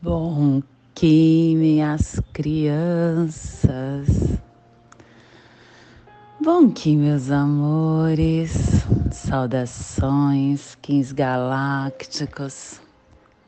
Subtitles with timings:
[0.00, 0.62] Bom
[0.94, 4.06] que minhas crianças,
[6.40, 12.80] bom que meus amores, saudações, quins galácticos,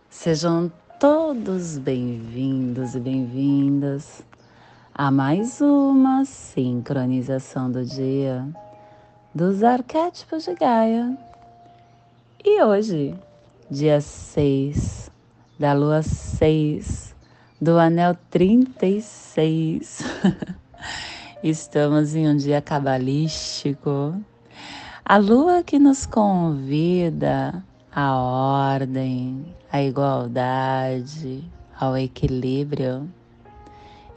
[0.08, 4.24] sejam todos bem-vindos e bem-vindas
[4.92, 8.44] a mais uma sincronização do dia
[9.32, 11.16] dos arquétipos de Gaia.
[12.44, 13.16] E hoje,
[13.70, 15.09] dia 6
[15.60, 17.14] da lua 6,
[17.60, 20.02] do anel 36.
[21.44, 24.18] Estamos em um dia cabalístico.
[25.04, 27.62] A lua que nos convida
[27.94, 31.44] à ordem, à igualdade,
[31.78, 33.06] ao equilíbrio.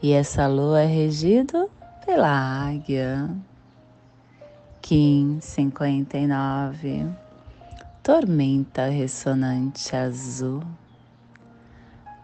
[0.01, 1.67] E essa lua é regida
[2.05, 3.29] pela águia.
[4.81, 7.05] Kim 59,
[8.01, 10.63] tormenta ressonante azul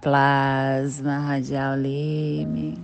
[0.01, 2.81] plasma radial Lime.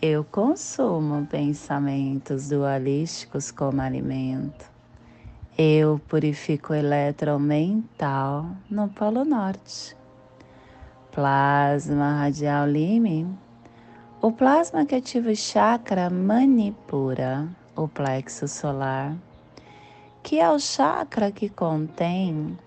[0.00, 4.64] Eu consumo pensamentos dualísticos como alimento.
[5.56, 9.94] Eu purifico o eletromental no Polo Norte.
[11.12, 13.28] Plasma radial Lime.
[14.22, 17.46] O plasma que ativa o chakra manipura,
[17.76, 19.14] o plexo solar,
[20.22, 22.58] que é o chakra que contém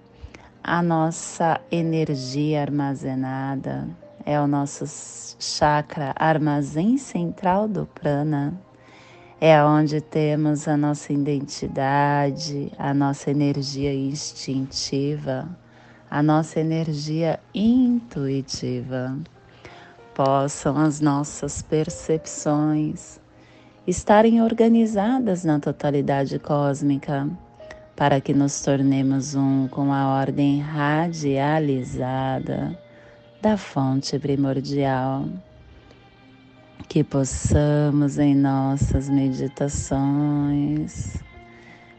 [0.68, 3.88] a nossa energia armazenada,
[4.26, 4.84] é o nosso
[5.40, 8.54] chakra armazém central do prana,
[9.40, 15.48] é onde temos a nossa identidade, a nossa energia instintiva,
[16.12, 19.18] a nossa energia intuitiva.
[20.14, 23.22] Possam as nossas percepções
[23.88, 27.26] estarem organizadas na totalidade cósmica
[27.98, 32.78] para que nos tornemos um com a ordem radializada
[33.42, 35.26] da fonte primordial.
[36.88, 41.18] Que possamos em nossas meditações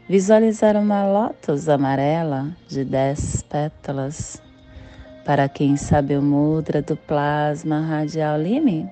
[0.07, 4.41] visualizar uma lótus amarela de dez pétalas.
[5.25, 8.89] Para quem sabe o mudra do plasma radial lime,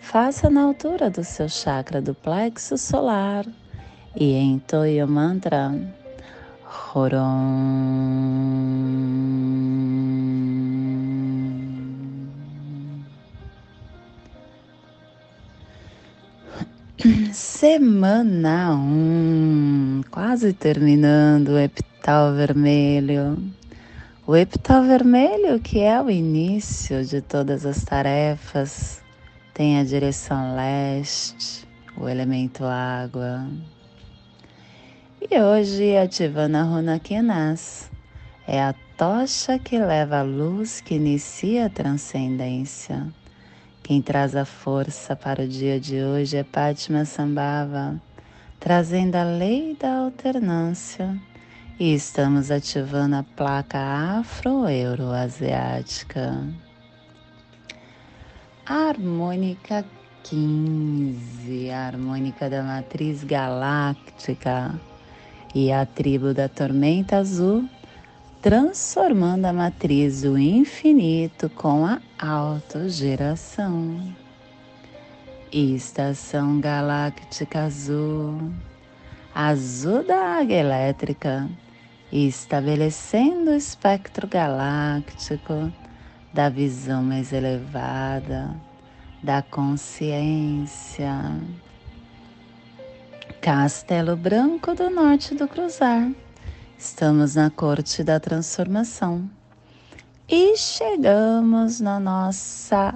[0.00, 3.46] faça na altura do seu chakra do plexo solar
[4.14, 5.72] e entoie o mantra
[6.72, 8.62] Horon.
[17.32, 23.38] Semana 1, um, quase terminando o epital vermelho.
[24.26, 29.02] O epital vermelho, que é o início de todas as tarefas,
[29.52, 31.66] tem a direção leste,
[31.96, 33.46] o elemento água.
[35.30, 37.88] E hoje, ativando a runa Kenas,
[38.46, 43.06] é a tocha que leva a luz que inicia a transcendência.
[43.84, 48.02] Quem traz a força para o dia de hoje é Padma Sambhava,
[48.58, 51.16] trazendo a lei da alternância.
[51.78, 53.78] E estamos ativando a placa
[54.18, 56.48] afro-euroasiática.
[58.66, 59.84] Harmônica
[60.24, 64.80] 15, a harmônica da matriz galáctica
[65.54, 67.68] e a tribo da tormenta azul,
[68.40, 74.14] transformando a matriz do infinito com a autogeração.
[75.52, 78.50] Estação galáctica azul,
[79.34, 81.48] azul da águia elétrica,
[82.10, 85.70] estabelecendo o espectro galáctico
[86.32, 88.56] da visão mais elevada,
[89.22, 91.12] da consciência
[93.42, 96.12] Castelo Branco do Norte do Cruzar.
[96.78, 99.28] Estamos na corte da transformação.
[100.28, 102.94] E chegamos na nossa.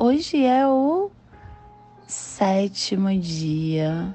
[0.00, 1.12] Hoje é o
[2.08, 4.12] sétimo dia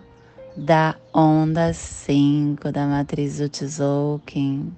[0.57, 4.69] da onda 5 da matriz do Tzolk'in,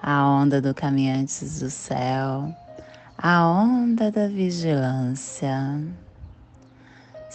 [0.00, 2.54] a onda do Caminhantes do Céu,
[3.18, 6.05] a onda da vigilância.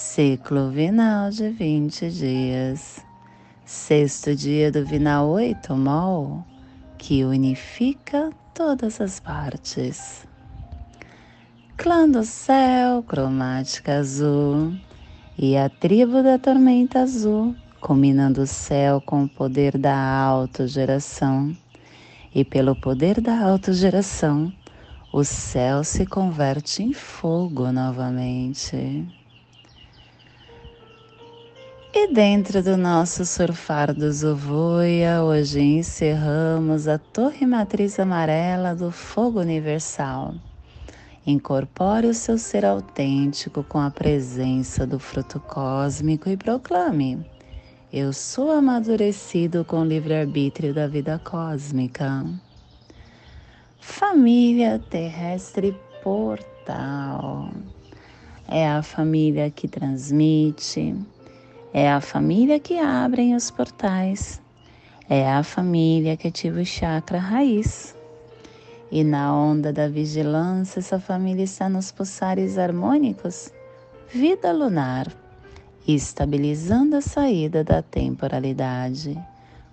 [0.03, 3.05] Ciclo vinal de 20 dias.
[3.63, 6.43] Sexto dia do vinal 8 mol,
[6.97, 10.27] que unifica todas as partes.
[11.77, 14.73] Clã do céu, cromática azul.
[15.37, 21.55] E a tribo da tormenta azul, combinando o céu com o poder da autogeração.
[22.33, 24.51] E pelo poder da autogeração,
[25.13, 29.20] o céu se converte em fogo novamente.
[31.93, 39.41] E dentro do nosso surfar do Zovoia, hoje encerramos a torre matriz amarela do fogo
[39.41, 40.33] universal,
[41.27, 47.23] Incorpore o seu ser autêntico com a presença do fruto cósmico e proclame:
[47.91, 52.25] Eu sou amadurecido com o livre-arbítrio da vida cósmica.
[53.79, 57.51] Família terrestre portal.
[58.47, 60.95] É a família que transmite,
[61.73, 64.41] é a família que abre os portais,
[65.09, 67.95] é a família que ativa o chakra raiz.
[68.91, 73.53] E na onda da vigilância, essa família está nos pulsares harmônicos,
[74.13, 75.07] vida lunar,
[75.87, 79.17] estabilizando a saída da temporalidade,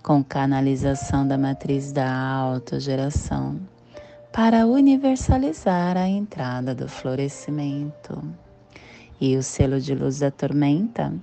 [0.01, 3.59] com canalização da matriz da autogeração,
[4.31, 8.23] para universalizar a entrada do florescimento.
[9.19, 11.13] E o selo de luz da tormenta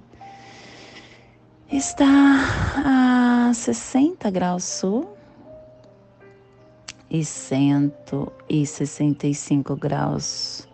[1.70, 5.14] está a 60 graus sul
[7.10, 10.68] e 165 graus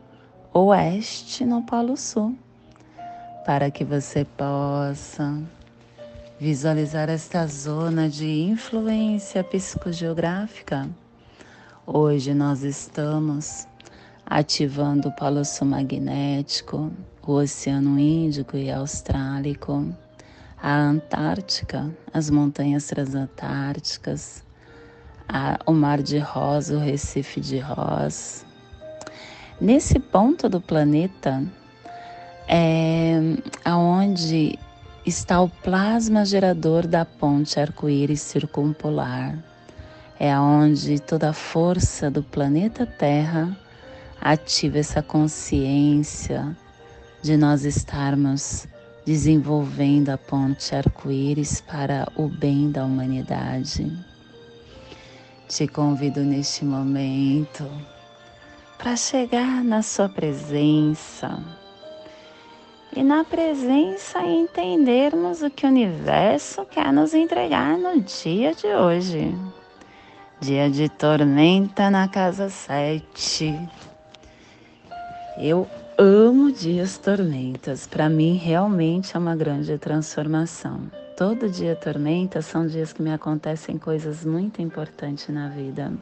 [0.53, 2.37] oeste no Polo Sul,
[3.47, 5.41] para que você possa
[6.39, 10.91] visualizar esta zona de influência psicogeográfica.
[11.87, 13.67] Hoje nós estamos
[14.27, 16.93] ativando o Polo Sul magnético,
[17.27, 19.87] o Oceano Índico e Austrálico,
[20.63, 24.45] a Antártica, as montanhas transantárticas,
[25.29, 28.47] a, o Mar de Rosa, o Recife de Rosa.
[29.61, 31.43] Nesse ponto do planeta
[32.47, 33.19] é
[33.65, 34.57] aonde
[35.05, 39.37] está o plasma gerador da ponte arco-íris circumpolar.
[40.21, 43.57] É aonde toda a força do planeta Terra
[44.21, 46.57] ativa essa consciência
[47.21, 48.69] de nós estarmos
[49.05, 53.91] desenvolvendo a ponte arco-íris para o bem da humanidade.
[55.49, 57.69] Te convido neste momento
[58.79, 61.43] para chegar na Sua presença
[62.95, 69.35] e na presença entendermos o que o universo quer nos entregar no dia de hoje.
[70.41, 73.57] Dia de tormenta na casa 7.
[75.39, 75.67] Eu
[75.99, 77.87] amo dias tormentas.
[77.87, 80.91] Para mim, realmente é uma grande transformação.
[81.17, 85.93] Todo dia tormenta são dias que me acontecem coisas muito importantes na vida.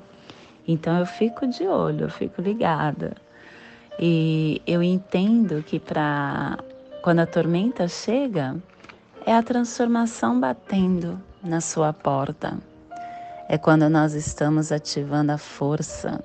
[0.66, 3.16] Então eu fico de olho, eu fico ligada.
[3.98, 6.58] E eu entendo que para
[7.02, 8.56] quando a tormenta chega,
[9.26, 12.56] é a transformação batendo na sua porta.
[13.48, 16.22] É quando nós estamos ativando a força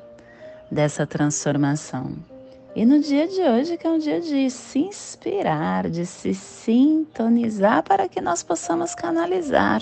[0.72, 2.35] dessa transformação.
[2.75, 7.81] E no dia de hoje, que é um dia de se inspirar, de se sintonizar
[7.81, 9.81] para que nós possamos canalizar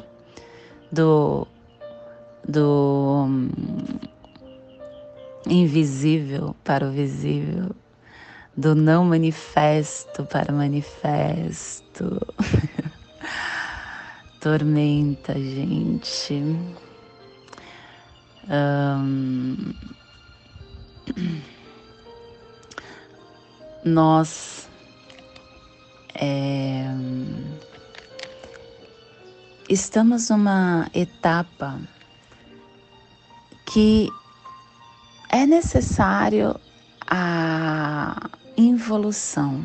[0.92, 1.48] do,
[2.48, 3.50] do hum,
[5.48, 7.72] invisível para o visível,
[8.56, 12.22] do não manifesto para o manifesto.
[14.40, 16.36] Tormenta, gente.
[18.48, 19.74] Um
[23.84, 24.70] nós
[26.16, 26.86] é,
[29.70, 31.80] estamos numa etapa
[33.66, 34.10] que
[35.30, 36.56] é necessário
[37.10, 39.64] a involução,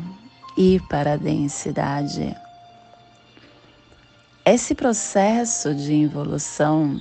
[0.57, 2.35] ir para a densidade.
[4.43, 6.99] Esse processo de involução,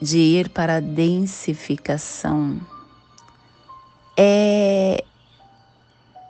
[0.00, 2.60] de ir para a densificação,
[4.16, 5.02] é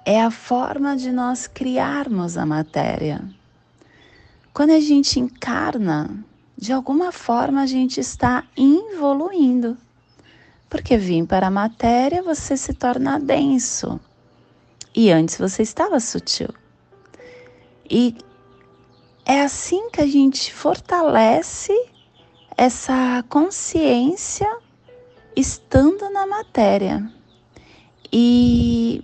[0.04, 3.22] é a forma de nós criarmos a matéria.
[4.52, 6.24] Quando a gente encarna,
[6.56, 9.76] de alguma forma a gente está evoluindo.
[10.68, 14.00] Porque vim para a matéria, você se torna denso.
[14.94, 16.48] E antes você estava sutil.
[17.88, 18.16] E
[19.24, 21.72] é assim que a gente fortalece
[22.56, 24.48] essa consciência
[25.36, 27.10] estando na matéria.
[28.12, 29.02] E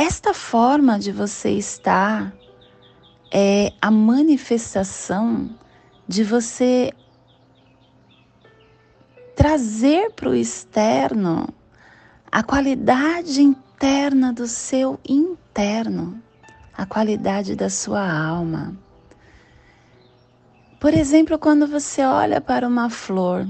[0.00, 2.32] esta forma de você estar
[3.30, 5.50] é a manifestação
[6.08, 6.90] de você
[9.36, 11.46] trazer para o externo
[12.32, 16.18] a qualidade interna do seu interno,
[16.72, 18.74] a qualidade da sua alma.
[20.80, 23.46] Por exemplo, quando você olha para uma flor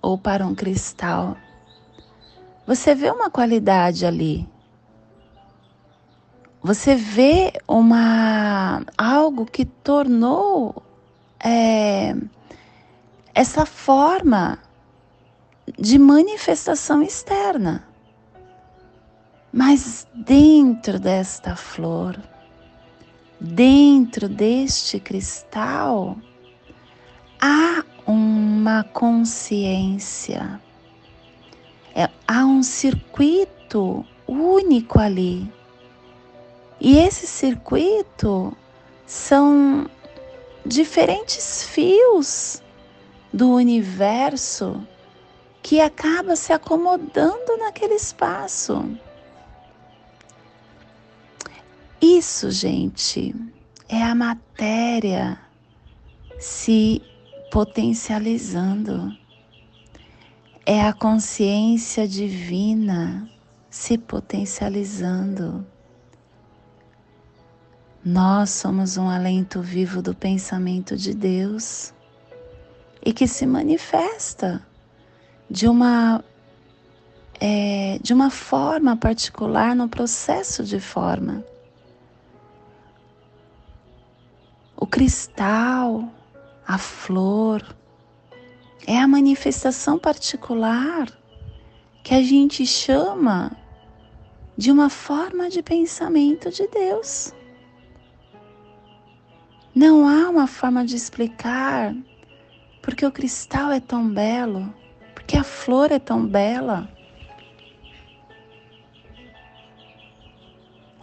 [0.00, 1.36] ou para um cristal,
[2.66, 4.48] você vê uma qualidade ali,
[6.62, 10.80] você vê uma algo que tornou
[11.42, 12.14] é,
[13.34, 14.58] essa forma
[15.76, 17.84] de manifestação externa.
[19.52, 22.18] Mas dentro desta flor,
[23.40, 26.16] dentro deste cristal,
[27.40, 30.60] há uma consciência,
[31.94, 35.52] é, há um circuito único ali.
[36.84, 38.52] E esse circuito
[39.06, 39.88] são
[40.66, 42.60] diferentes fios
[43.32, 44.84] do universo
[45.62, 48.98] que acaba se acomodando naquele espaço.
[52.00, 53.32] Isso, gente,
[53.88, 55.38] é a matéria
[56.40, 57.00] se
[57.52, 59.16] potencializando.
[60.66, 63.30] É a consciência divina
[63.70, 65.64] se potencializando.
[68.04, 71.94] Nós somos um alento vivo do pensamento de Deus
[73.00, 74.60] e que se manifesta
[75.48, 76.24] de uma
[77.40, 81.44] é, de uma forma particular no processo de forma.
[84.76, 86.12] O cristal,
[86.66, 87.62] a flor,
[88.84, 91.06] é a manifestação particular
[92.02, 93.52] que a gente chama
[94.56, 97.32] de uma forma de pensamento de Deus.
[99.74, 101.94] Não há uma forma de explicar
[102.80, 104.72] porque o cristal é tão belo,
[105.14, 106.88] porque a flor é tão bela.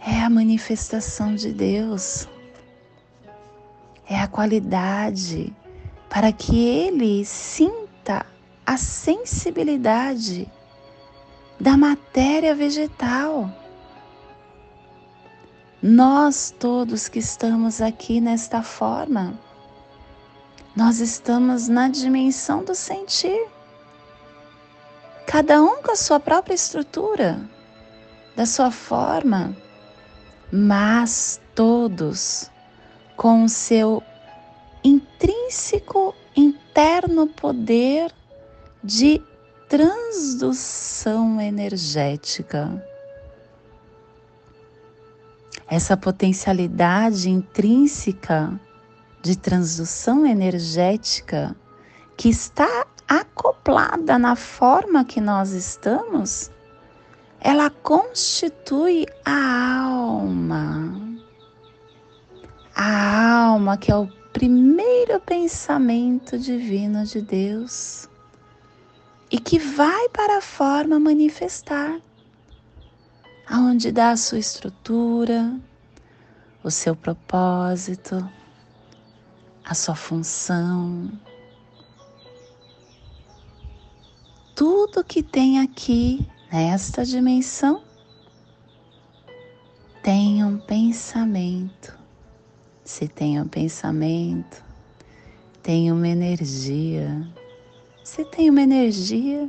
[0.06, 2.28] É a manifestação de Deus
[4.10, 5.54] é a qualidade
[6.08, 8.26] para que ele sinta
[8.66, 10.50] a sensibilidade
[11.60, 13.48] da matéria vegetal.
[15.82, 19.32] Nós todos que estamos aqui nesta forma,
[20.76, 23.48] nós estamos na dimensão do sentir.
[25.26, 27.40] Cada um com a sua própria estrutura,
[28.36, 29.56] da sua forma,
[30.52, 32.50] mas todos
[33.16, 34.02] com o seu
[34.84, 38.12] intrínseco interno poder
[38.84, 39.22] de
[39.66, 42.89] transdução energética.
[45.70, 48.60] Essa potencialidade intrínseca
[49.22, 51.54] de transdução energética
[52.16, 56.50] que está acoplada na forma que nós estamos,
[57.40, 61.00] ela constitui a alma.
[62.74, 68.08] A alma, que é o primeiro pensamento divino de Deus
[69.30, 72.00] e que vai para a forma manifestar,
[73.50, 75.58] aonde dá a sua estrutura,
[76.62, 78.26] o seu propósito,
[79.64, 81.10] a sua função.
[84.54, 87.82] Tudo que tem aqui nesta dimensão
[90.02, 92.00] tem um pensamento
[92.90, 94.64] se tem um pensamento,
[95.62, 97.24] tem uma energia.
[98.02, 99.48] Se tem uma energia,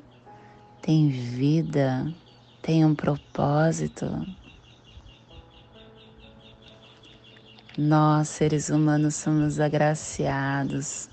[0.79, 2.13] tem vida,
[2.61, 4.05] tem um propósito.
[7.77, 11.09] Nós, seres humanos, somos agraciados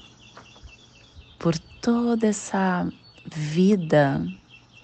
[1.38, 2.86] por toda essa
[3.26, 4.26] vida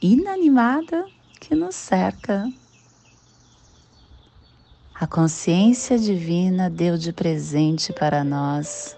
[0.01, 1.07] inanimada
[1.41, 2.51] que nos cerca.
[4.95, 8.97] A consciência divina deu de presente para nós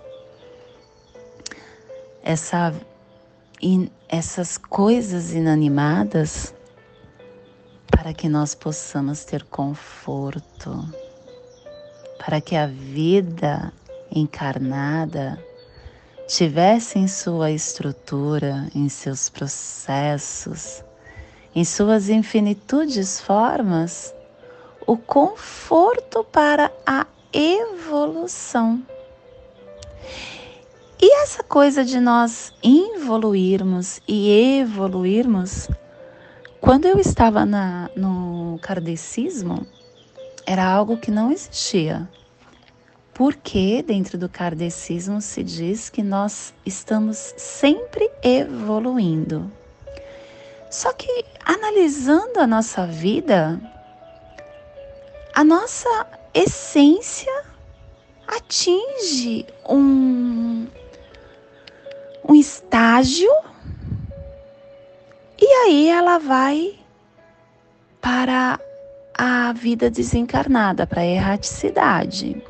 [2.23, 2.75] essa,
[3.63, 6.53] in, essas coisas inanimadas
[7.91, 10.85] para que nós possamos ter conforto,
[12.19, 13.73] para que a vida
[14.11, 15.39] encarnada
[16.27, 20.83] tivesse em sua estrutura, em seus processos,
[21.55, 24.15] em suas infinitudes formas,
[24.87, 28.83] o conforto para a evolução.
[31.01, 35.69] E essa coisa de nós evoluirmos e evoluirmos,
[36.67, 39.65] quando eu estava na, no kardecismo,
[40.45, 42.09] era algo que não existia.
[43.15, 49.49] Porque dentro do kardecismo se diz que nós estamos sempre evoluindo.
[50.69, 53.61] Só que analisando a nossa vida,
[55.37, 56.05] a nossa
[56.35, 57.45] essência
[58.27, 60.67] atinge um,
[62.29, 63.31] um estágio
[65.39, 66.79] e aí ela vai
[68.01, 68.59] para
[69.17, 72.43] a vida desencarnada, para a erraticidade.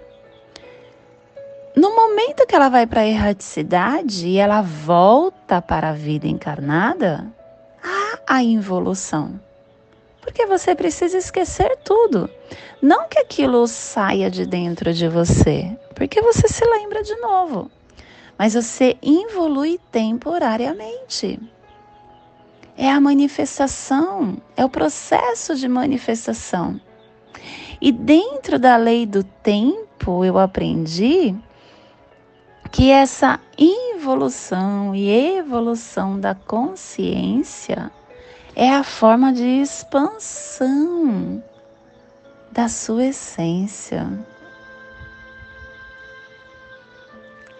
[1.75, 7.27] No momento que ela vai para a erraticidade e ela volta para a vida encarnada,
[8.27, 9.41] a involução?
[10.21, 12.29] Porque você precisa esquecer tudo.
[12.83, 17.71] Não que aquilo saia de dentro de você, porque você se lembra de novo.
[18.37, 21.39] Mas você evolui temporariamente.
[22.77, 26.79] É a manifestação, é o processo de manifestação.
[27.81, 31.35] E dentro da lei do tempo, eu aprendi
[32.71, 37.91] que essa involução e evolução da consciência
[38.55, 41.43] é a forma de expansão
[42.53, 44.07] da sua essência.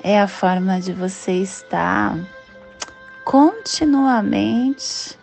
[0.03, 2.17] É a forma de você estar
[3.27, 5.19] continuamente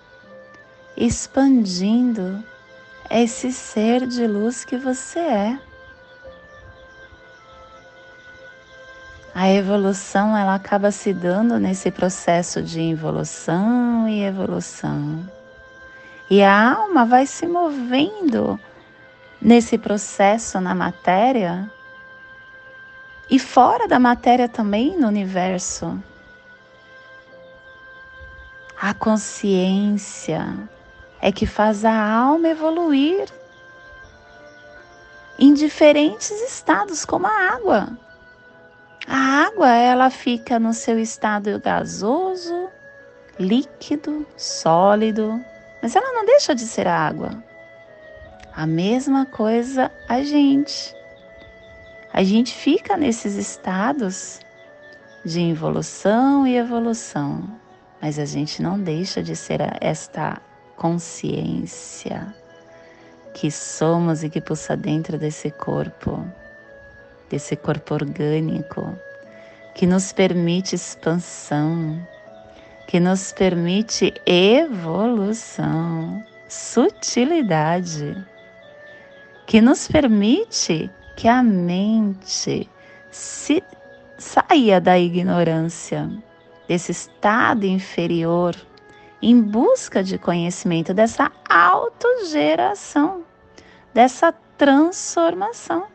[0.98, 2.44] expandindo
[3.10, 5.60] esse ser de luz que você é.
[9.34, 15.26] A evolução ela acaba se dando nesse processo de involução e evolução.
[16.30, 18.60] E a alma vai se movendo
[19.42, 21.72] nesse processo na matéria
[23.30, 25.98] e fora da matéria também no universo.
[28.86, 30.70] A consciência
[31.22, 33.30] é que faz a alma evoluir
[35.40, 37.98] em diferentes estados, como a água.
[39.08, 42.68] A água, ela fica no seu estado gasoso,
[43.40, 45.42] líquido, sólido,
[45.82, 47.42] mas ela não deixa de ser água.
[48.54, 50.94] A mesma coisa a gente.
[52.12, 54.42] A gente fica nesses estados
[55.24, 57.63] de involução e evolução,
[58.04, 60.42] mas a gente não deixa de ser esta
[60.76, 62.36] consciência
[63.34, 66.28] que somos e que pulsa dentro desse corpo,
[67.30, 68.94] desse corpo orgânico,
[69.74, 72.06] que nos permite expansão,
[72.88, 78.22] que nos permite evolução, sutilidade,
[79.48, 82.70] que nos permite que a mente
[83.10, 83.64] se
[84.18, 86.12] saia da ignorância,
[86.68, 88.56] desse estado inferior,
[89.22, 93.24] em busca de conhecimento, dessa autogeração,
[93.94, 95.88] dessa transformação.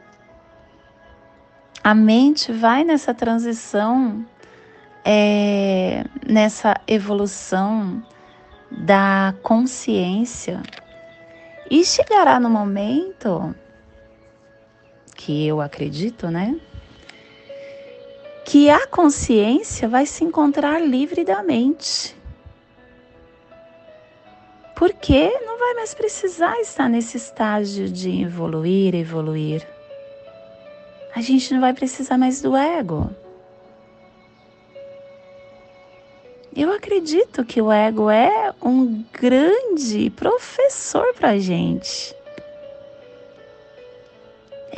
[1.83, 4.27] A mente vai nessa transição
[5.05, 8.03] é, nessa evolução
[8.71, 10.63] da consciência
[11.71, 13.55] e chegará no momento
[15.17, 16.59] que eu acredito, né?
[18.51, 22.17] Que a consciência vai se encontrar livre da mente.
[24.75, 29.69] Porque não vai mais precisar estar nesse estágio de evoluir, evoluir.
[31.15, 33.11] A gente não vai precisar mais do ego.
[36.57, 42.17] Eu acredito que o ego é um grande professor para a gente.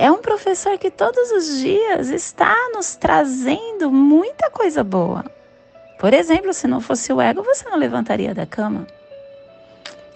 [0.00, 5.22] É um professor que todos os dias está nos trazendo muita coisa boa.
[5.98, 8.86] Por exemplo, se não fosse o ego, você não levantaria da cama.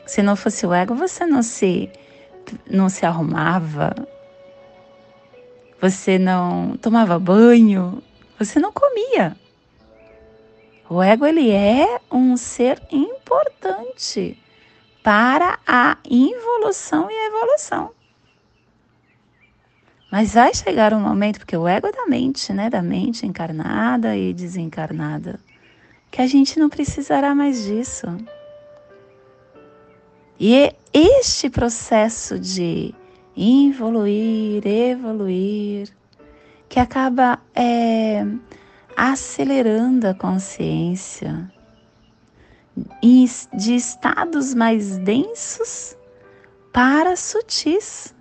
[0.06, 1.90] Se não fosse o ego, você não se
[2.66, 3.94] não se arrumava.
[5.82, 8.02] Você não tomava banho,
[8.38, 9.36] você não comia.
[10.88, 14.42] O ego ele é um ser importante
[15.02, 17.90] para a involução e a evolução.
[20.14, 22.70] Mas vai chegar um momento, porque o ego é da mente, né?
[22.70, 25.40] Da mente encarnada e desencarnada,
[26.08, 28.06] que a gente não precisará mais disso.
[30.38, 32.94] E este processo de
[33.36, 35.88] evoluir, evoluir,
[36.68, 38.24] que acaba é,
[38.96, 41.52] acelerando a consciência
[43.52, 45.98] de estados mais densos
[46.72, 48.14] para sutis,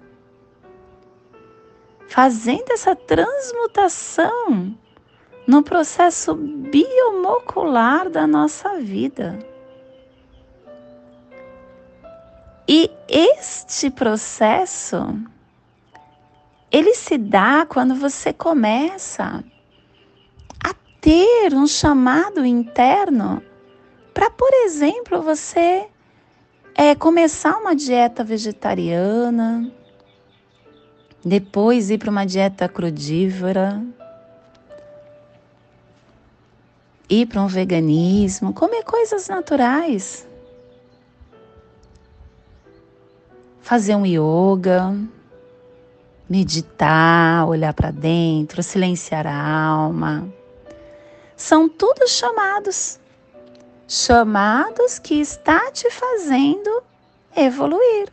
[2.14, 4.78] fazendo essa transmutação
[5.48, 9.40] no processo biomocular da nossa vida.
[12.68, 15.18] E este processo
[16.72, 19.44] ele se dá quando você começa
[21.04, 23.44] ter um chamado interno
[24.14, 25.86] para, por exemplo, você
[26.74, 29.70] é, começar uma dieta vegetariana,
[31.24, 33.82] depois ir para uma dieta crudívora,
[37.10, 40.28] ir para um veganismo, comer coisas naturais,
[43.62, 44.96] fazer um yoga,
[46.30, 50.28] meditar, olhar para dentro, silenciar a alma.
[51.36, 53.00] São todos chamados.
[53.88, 56.84] Chamados que está te fazendo
[57.36, 58.12] evoluir.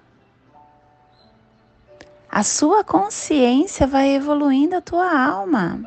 [2.32, 5.80] A sua consciência vai evoluindo a tua alma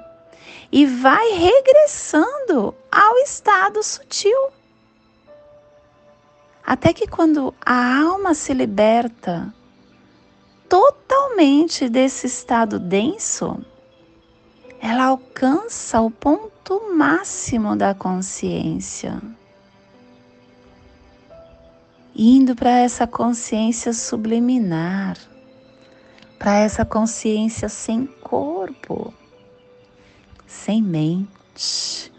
[0.69, 4.49] e vai regressando ao estado sutil.
[6.65, 9.53] Até que quando a alma se liberta
[10.67, 13.63] totalmente desse estado denso,
[14.81, 19.21] ela alcança o ponto máximo da consciência.
[22.13, 25.17] Indo para essa consciência subliminar,
[26.43, 29.13] para essa consciência sem corpo,
[30.45, 32.11] sem mente,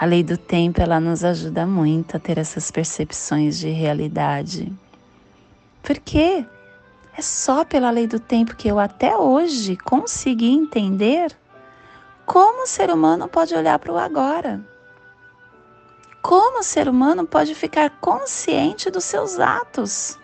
[0.00, 4.72] A lei do tempo ela nos ajuda muito a ter essas percepções de realidade.
[5.82, 6.46] Porque
[7.16, 11.36] é só pela lei do tempo que eu até hoje consegui entender
[12.24, 14.64] como o ser humano pode olhar para o agora.
[16.22, 20.18] Como o ser humano pode ficar consciente dos seus atos.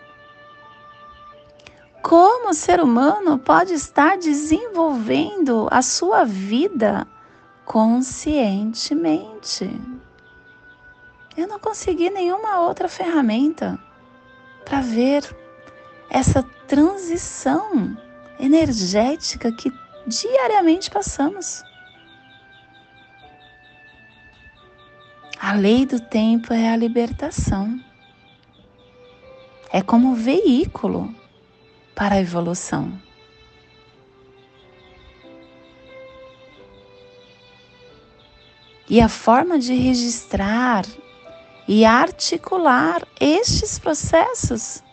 [2.01, 7.07] Como o ser humano pode estar desenvolvendo a sua vida
[7.63, 9.69] conscientemente.
[11.35, 13.79] Eu não consegui nenhuma outra ferramenta
[14.63, 15.35] para ver
[16.09, 17.97] essa transição
[18.39, 19.73] energética que
[20.05, 21.63] diariamente passamos.
[25.39, 27.79] A lei do tempo é a libertação.
[29.71, 31.13] É como veículo
[31.93, 32.99] para a evolução.
[38.89, 40.85] E a forma de registrar
[41.67, 44.83] e articular estes processos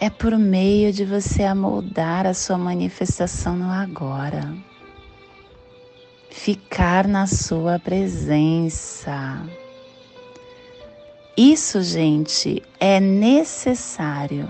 [0.00, 4.54] é por meio de você amoldar a sua manifestação no agora.
[6.36, 9.42] Ficar na sua presença.
[11.36, 14.46] Isso, gente, é necessário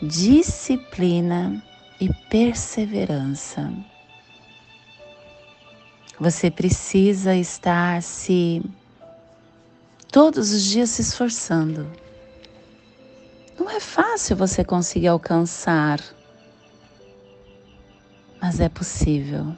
[0.00, 1.62] disciplina
[2.00, 3.70] e perseverança.
[6.18, 8.62] Você precisa estar se
[10.10, 11.90] todos os dias se esforçando.
[13.58, 16.00] Não é fácil você conseguir alcançar,
[18.40, 19.54] mas é possível,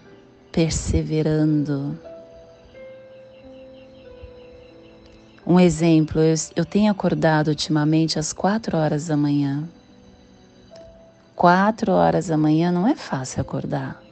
[0.53, 1.99] perseverando.
[5.47, 9.69] Um exemplo, eu, eu tenho acordado ultimamente às quatro horas da manhã.
[11.35, 14.03] Quatro horas da manhã não é fácil acordar.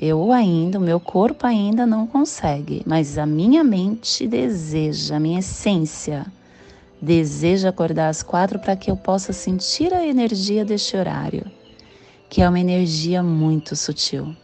[0.00, 5.40] Eu ainda, o meu corpo ainda não consegue, mas a minha mente deseja, a minha
[5.40, 6.26] essência
[7.00, 11.44] deseja acordar às quatro para que eu possa sentir a energia deste horário,
[12.28, 14.36] que é uma energia muito sutil.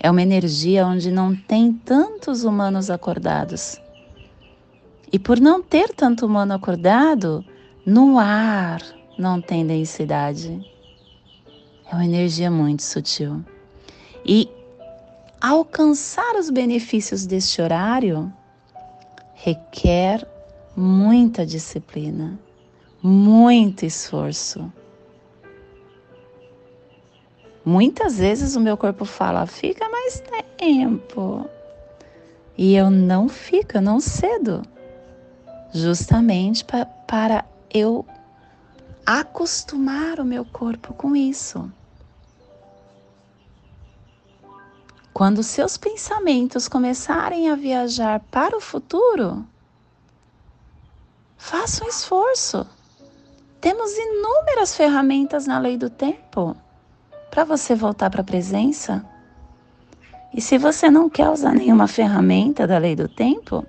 [0.00, 3.80] É uma energia onde não tem tantos humanos acordados.
[5.12, 7.44] E por não ter tanto humano acordado,
[7.84, 8.80] no ar
[9.18, 10.64] não tem densidade.
[11.90, 13.42] É uma energia muito sutil.
[14.24, 14.48] E
[15.40, 18.32] alcançar os benefícios deste horário
[19.34, 20.26] requer
[20.76, 22.38] muita disciplina,
[23.02, 24.70] muito esforço.
[27.68, 30.22] Muitas vezes o meu corpo fala, fica mais
[30.56, 31.46] tempo.
[32.56, 34.62] E eu não fico, eu não cedo.
[35.74, 38.06] Justamente pa para eu
[39.04, 41.70] acostumar o meu corpo com isso.
[45.12, 49.46] Quando seus pensamentos começarem a viajar para o futuro,
[51.36, 52.66] faça um esforço.
[53.60, 56.56] Temos inúmeras ferramentas na lei do tempo
[57.30, 59.04] para você voltar para a presença.
[60.32, 63.66] E se você não quer usar nenhuma ferramenta da lei do tempo,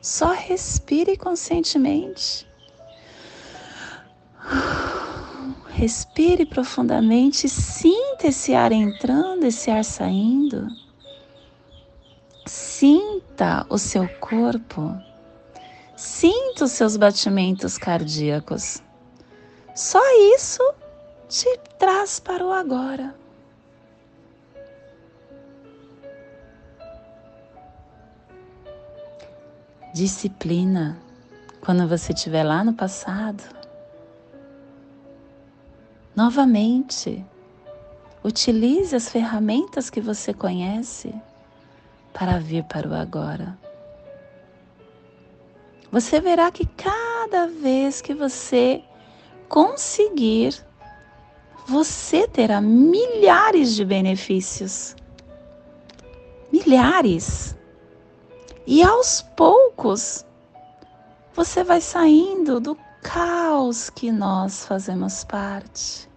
[0.00, 2.46] só respire conscientemente.
[5.68, 10.68] Respire profundamente, sinta esse ar entrando, esse ar saindo.
[12.46, 14.96] Sinta o seu corpo.
[15.96, 18.82] Sinta os seus batimentos cardíacos.
[19.74, 20.00] Só
[20.34, 20.62] isso
[21.32, 23.14] te traz para o agora.
[29.94, 30.98] Disciplina.
[31.60, 33.44] Quando você estiver lá no passado,
[36.14, 37.24] Novamente,
[38.22, 41.14] utilize as ferramentas que você conhece
[42.12, 43.58] para vir para o agora.
[45.90, 48.84] Você verá que cada vez que você
[49.48, 50.62] conseguir,
[51.66, 54.96] você terá milhares de benefícios.
[56.52, 57.56] milhares.
[58.66, 60.24] E aos poucos
[61.34, 66.08] você vai saindo do caos que nós fazemos parte.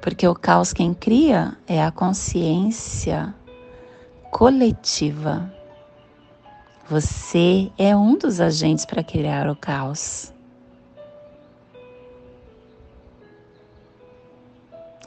[0.00, 3.34] Porque o caos quem cria é a consciência
[4.30, 5.52] coletiva.
[6.88, 10.32] Você é um dos agentes para criar o caos.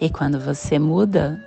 [0.03, 1.41] E quando você muda,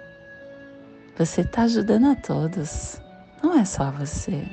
[1.14, 2.98] você está ajudando a todos,
[3.42, 4.48] não é só você.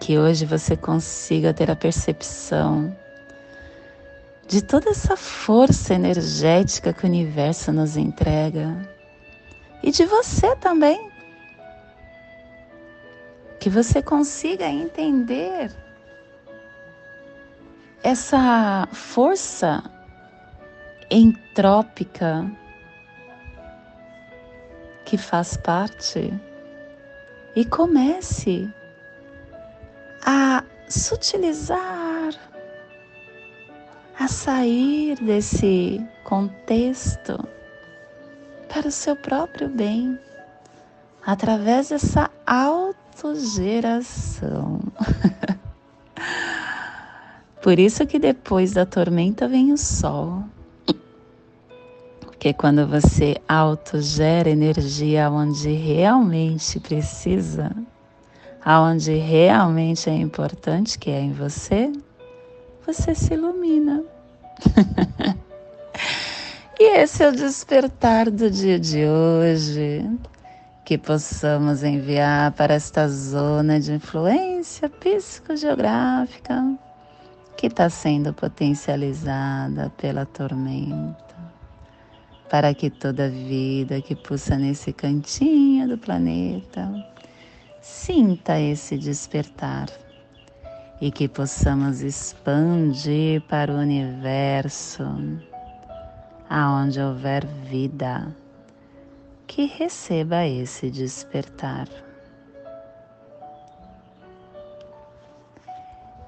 [0.00, 2.96] Que hoje você consiga ter a percepção
[4.48, 8.74] de toda essa força energética que o universo nos entrega
[9.82, 11.10] e de você também.
[13.60, 15.70] Que você consiga entender
[18.02, 19.84] essa força
[21.10, 22.48] entrópica
[25.04, 26.32] que faz parte
[27.54, 28.68] e comece
[30.24, 32.34] a sutilizar,
[34.18, 37.38] a sair desse contexto
[38.68, 40.18] para o seu próprio bem,
[41.24, 44.80] através dessa autogeração.
[47.62, 50.44] Por isso que depois da tormenta vem o sol.
[52.46, 57.72] Porque quando você autogera energia onde realmente precisa,
[58.64, 61.90] aonde realmente é importante, que é em você,
[62.86, 64.04] você se ilumina.
[66.78, 70.08] e esse é o despertar do dia de hoje.
[70.84, 76.62] Que possamos enviar para esta zona de influência psicogeográfica
[77.56, 81.25] que está sendo potencializada pela tormenta
[82.48, 86.88] para que toda vida que pulsa nesse cantinho do planeta
[87.80, 89.88] sinta esse despertar
[91.00, 95.04] e que possamos expandir para o universo,
[96.48, 98.34] aonde houver vida,
[99.46, 101.86] que receba esse despertar.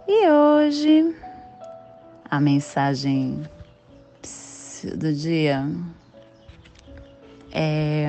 [0.07, 1.16] E hoje,
[2.31, 3.42] a mensagem
[4.96, 5.66] do dia
[7.53, 8.09] é,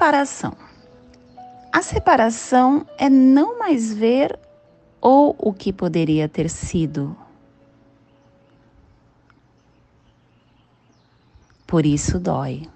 [0.00, 0.56] separação.
[1.72, 4.38] A separação é não mais ver
[5.00, 7.16] ou o que poderia ter sido.
[11.66, 12.68] Por isso dói.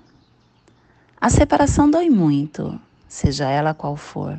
[1.25, 4.39] A separação dói muito, seja ela qual for.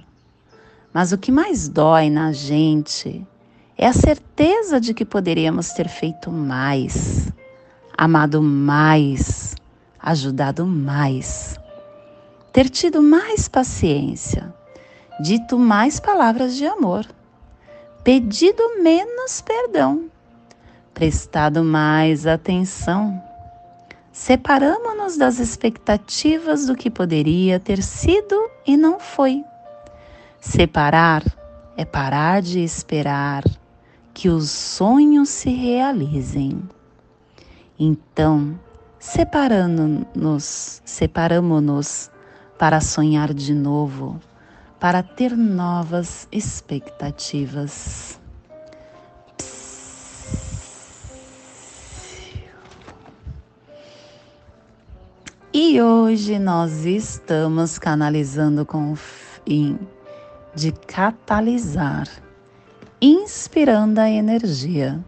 [0.93, 3.25] Mas o que mais dói na gente
[3.75, 7.33] é a certeza de que poderíamos ter feito mais,
[7.97, 9.55] amado mais,
[9.99, 11.59] ajudado mais,
[12.53, 14.53] ter tido mais paciência,
[15.19, 17.03] dito mais palavras de amor,
[18.03, 20.05] pedido menos perdão,
[20.93, 23.24] prestado mais atenção
[24.15, 29.43] separamos-nos das expectativas do que poderia ter sido e não foi.
[30.39, 31.21] Separar
[31.75, 33.43] é parar de esperar
[34.13, 36.63] que os sonhos se realizem.
[37.77, 38.57] Então,
[38.97, 42.09] separando-nos, separamos-nos
[42.57, 44.17] para sonhar de novo,
[44.79, 48.17] para ter novas expectativas.
[55.57, 59.79] E hoje nós estamos canalizando com o fim
[60.53, 62.09] de catalisar,
[63.01, 64.99] inspirando a energia,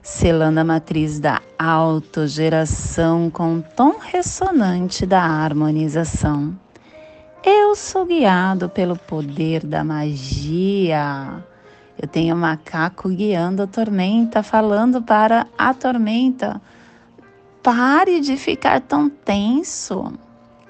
[0.00, 6.56] selando a matriz da autogeração com o tom ressonante da harmonização.
[7.42, 11.44] Eu sou guiado pelo poder da magia.
[12.00, 16.62] Eu tenho um macaco guiando a tormenta, falando para a tormenta
[17.62, 20.12] Pare de ficar tão tenso.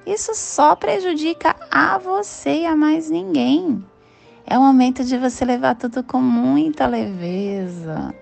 [0.05, 3.85] Isso só prejudica a você e a mais ninguém.
[4.45, 8.13] É o momento de você levar tudo com muita leveza.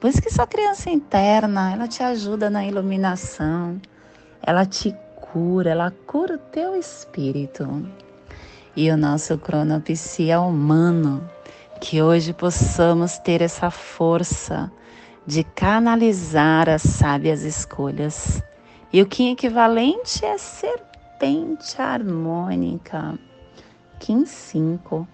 [0.00, 3.78] Por isso que sua criança interna, ela te ajuda na iluminação,
[4.42, 7.86] ela te cura, ela cura o teu espírito.
[8.74, 11.28] E o nosso cronopsi é humano,
[11.80, 14.72] que hoje possamos ter essa força
[15.28, 18.42] de canalizar as sábias escolhas.
[18.90, 20.80] E o que é equivalente é ser
[21.18, 23.18] serpente harmônica.
[24.00, 25.06] Kim 5,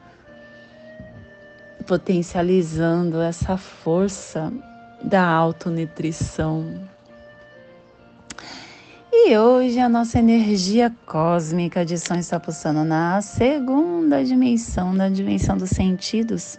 [1.85, 4.53] potencializando essa força
[5.03, 6.89] da autonutrição.
[9.11, 15.57] E hoje a nossa energia cósmica de som está pulsando na segunda dimensão, na dimensão
[15.57, 16.57] dos sentidos,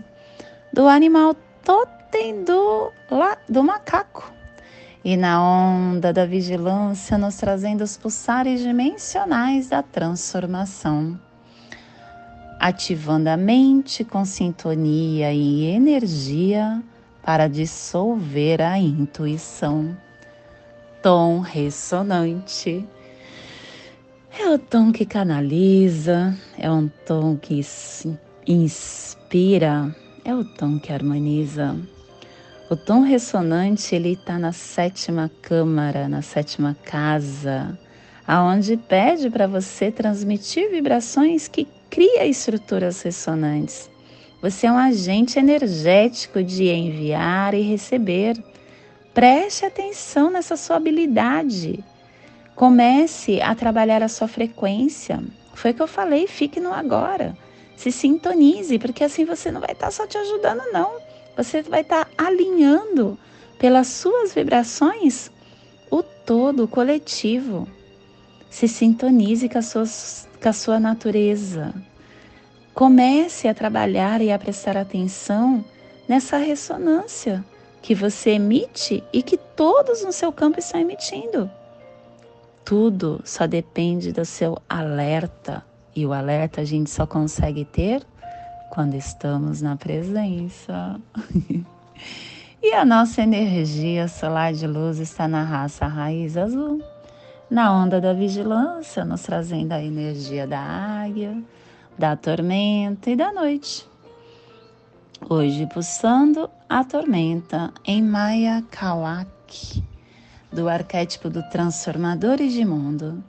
[0.74, 1.36] do animal
[2.46, 2.92] do,
[3.48, 4.32] do macaco.
[5.04, 11.20] E na onda da vigilância, nos trazendo os pulsares dimensionais da transformação
[12.60, 16.82] ativando a mente com sintonia e energia
[17.22, 19.96] para dissolver a intuição.
[21.02, 22.84] Tom ressonante.
[24.38, 27.62] É o tom que canaliza, é um tom que
[28.48, 31.78] inspira, é o tom que harmoniza.
[32.68, 37.78] O tom ressonante ele está na sétima câmara, na sétima casa,
[38.28, 43.88] aonde pede para você transmitir vibrações que cria estruturas ressonantes.
[44.42, 48.36] Você é um agente energético de enviar e receber.
[49.14, 51.84] Preste atenção nessa sua habilidade.
[52.56, 55.24] Comece a trabalhar a sua frequência.
[55.54, 57.38] Foi o que eu falei, fique no agora.
[57.76, 61.05] Se sintonize, porque assim você não vai estar só te ajudando, não.
[61.36, 63.18] Você vai estar alinhando
[63.60, 65.32] pelas suas vibrações
[65.92, 67.68] o todo, o coletivo.
[68.50, 71.74] Se sintonize com, suas, com a sua natureza.
[72.74, 75.64] Comece a trabalhar e a prestar atenção
[76.08, 77.44] nessa ressonância
[77.82, 81.50] que você emite e que todos no seu campo estão emitindo.
[82.64, 85.64] Tudo só depende do seu alerta.
[85.96, 88.02] E o alerta a gente só consegue ter
[88.76, 91.00] quando estamos na presença.
[92.62, 96.84] e a nossa energia solar de luz está na raça raiz azul
[97.50, 101.42] na onda da vigilância, nos trazendo a energia da águia,
[101.98, 103.88] da tormenta e da noite.
[105.30, 109.82] Hoje pulsando a tormenta em Maya Kawak,
[110.52, 113.24] do arquétipo do Transformadores de Mundo.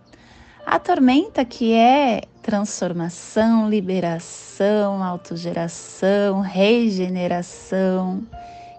[0.67, 8.25] A tormenta que é transformação, liberação, autogeração, regeneração,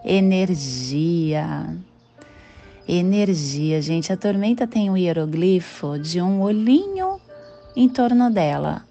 [0.02, 1.76] energia
[2.88, 4.10] energia, gente.
[4.10, 7.20] A tormenta tem um hieroglifo de um olhinho
[7.76, 8.82] em torno dela.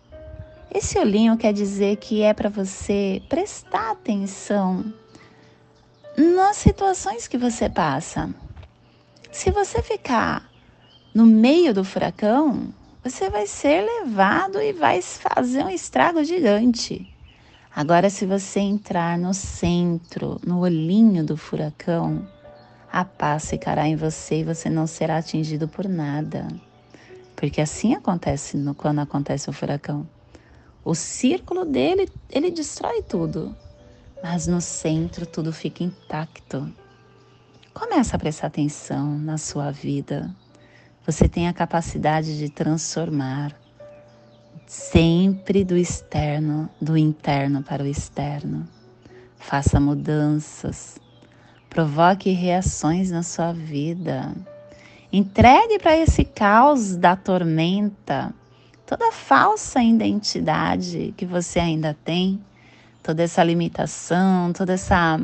[0.72, 4.94] Esse olhinho quer dizer que é para você prestar atenção
[6.16, 8.30] nas situações que você passa.
[9.32, 10.48] Se você ficar
[11.16, 12.72] no meio do furacão,
[13.10, 17.08] você vai ser levado e vai fazer um estrago gigante.
[17.74, 22.28] Agora, se você entrar no centro, no olhinho do furacão,
[22.92, 26.48] a paz ficará em você e você não será atingido por nada.
[27.34, 30.06] Porque assim acontece no, quando acontece o furacão.
[30.84, 33.56] O círculo dele, ele destrói tudo,
[34.22, 36.70] mas no centro tudo fica intacto.
[37.74, 40.36] Começa a prestar atenção na sua vida.
[41.08, 43.56] Você tem a capacidade de transformar
[44.68, 48.68] sempre do externo, do interno para o externo.
[49.38, 51.00] Faça mudanças
[51.70, 54.34] provoque reações na sua vida.
[55.14, 58.34] Entregue para esse caos da tormenta
[58.84, 62.42] toda a falsa identidade que você ainda tem,
[63.04, 65.20] toda essa limitação, toda essa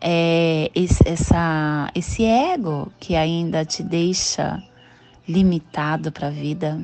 [0.00, 4.62] é, esse, essa, esse ego que ainda te deixa
[5.28, 6.80] limitado para a vida.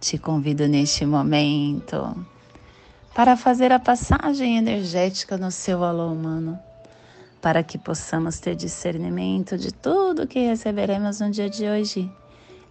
[0.00, 2.26] Te convido neste momento
[3.14, 6.58] para fazer a passagem energética no seu alô humano
[7.40, 12.10] para que possamos ter discernimento de tudo que receberemos no dia de hoje.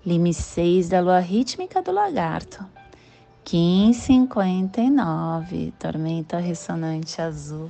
[0.04, 2.66] Lime 6 da lua rítmica do lagarto.
[3.46, 7.70] 1559, tormenta ressonante azul.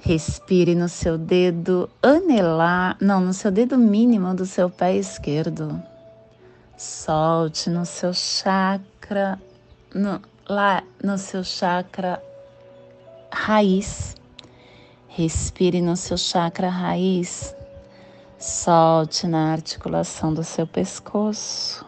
[0.00, 5.82] Respire no seu dedo anelar, não, no seu dedo mínimo do seu pé esquerdo.
[6.76, 9.40] Solte no seu chakra,
[9.94, 12.22] no, lá no seu chakra
[13.32, 14.18] raiz
[15.18, 17.52] Respire no seu chakra raiz.
[18.38, 21.84] Solte na articulação do seu pescoço.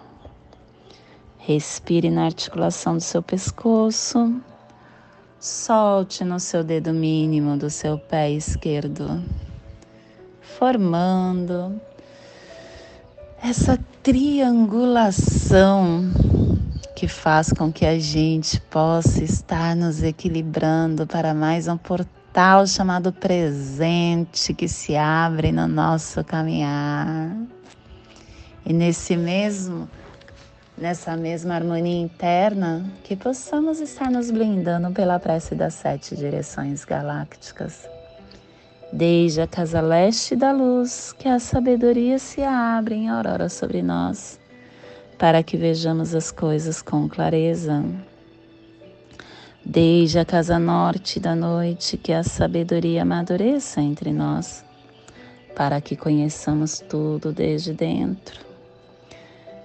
[1.39, 4.43] Respire na articulação do seu pescoço.
[5.41, 9.25] Solte no seu dedo mínimo do seu pé esquerdo,
[10.43, 11.81] formando
[13.43, 16.03] essa triangulação
[16.95, 23.11] que faz com que a gente possa estar nos equilibrando para mais um portal chamado
[23.11, 27.35] presente que se abre no nosso caminhar.
[28.67, 29.89] E nesse mesmo
[30.81, 37.87] nessa mesma harmonia interna, que possamos estar nos blindando pela prece das sete direções galácticas.
[38.91, 44.41] Desde a casa leste da luz, que a sabedoria se abre em aurora sobre nós,
[45.19, 47.85] para que vejamos as coisas com clareza.
[49.63, 54.65] Desde a casa norte da noite, que a sabedoria amadureça entre nós,
[55.55, 58.50] para que conheçamos tudo desde dentro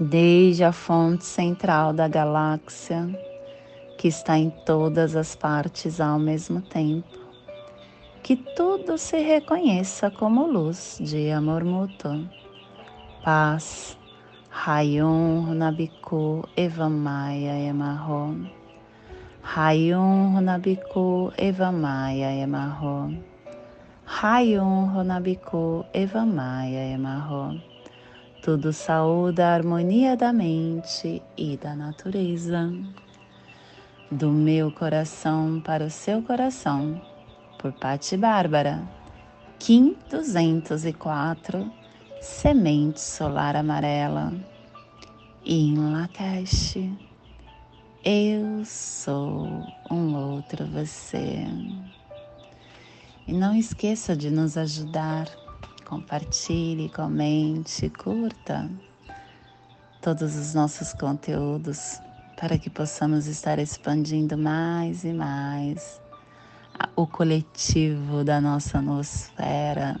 [0.00, 3.06] desde a fonte central da galáxia,
[3.98, 7.18] que está em todas as partes ao mesmo tempo.
[8.22, 12.26] Que tudo se reconheça como luz de amor mútuo.
[13.22, 13.98] Paz.
[14.50, 18.34] Rayon Runabiku Evamaya Emarro.
[19.42, 23.14] Rayon Runabiku Evamaya Emarro.
[24.06, 27.69] Rayon Runabiku Evamaya Emarro
[28.42, 32.72] tudo saúde a harmonia da mente e da natureza.
[34.10, 37.00] Do meu coração para o seu coração,
[37.58, 38.82] por Pati Bárbara,
[39.58, 41.70] Kim 204,
[42.20, 44.32] Semente Solar Amarela.
[45.44, 46.78] Em Lakesh,
[48.02, 49.46] eu sou
[49.90, 51.46] um outro você.
[53.28, 55.28] E não esqueça de nos ajudar
[55.90, 58.70] compartilhe, comente, curta
[60.00, 62.00] todos os nossos conteúdos
[62.38, 66.00] para que possamos estar expandindo mais e mais
[66.94, 70.00] o coletivo da nossa nosfera.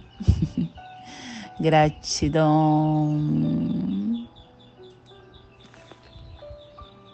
[1.60, 3.10] Gratidão.